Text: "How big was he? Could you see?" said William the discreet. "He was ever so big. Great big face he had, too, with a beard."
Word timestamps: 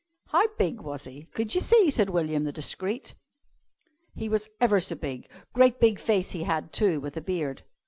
"How 0.29 0.47
big 0.57 0.81
was 0.81 1.03
he? 1.03 1.25
Could 1.25 1.53
you 1.53 1.61
see?" 1.61 1.91
said 1.91 2.09
William 2.09 2.43
the 2.43 2.51
discreet. 2.51 3.13
"He 4.15 4.29
was 4.29 4.49
ever 4.59 4.79
so 4.79 4.95
big. 4.95 5.29
Great 5.53 5.79
big 5.79 5.99
face 5.99 6.31
he 6.31 6.41
had, 6.41 6.73
too, 6.73 6.99
with 6.99 7.17
a 7.17 7.21
beard." 7.21 7.61